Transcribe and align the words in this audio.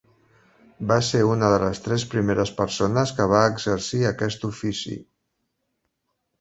Va 0.91 0.95
ser 1.09 1.19
una 1.31 1.49
de 1.55 1.59
les 1.65 1.83
tres 1.89 2.07
primeres 2.15 2.53
persones 2.63 3.13
que 3.21 3.29
va 3.35 3.45
exercir 3.53 4.03
aquest 4.15 4.51
ofici. 4.53 4.99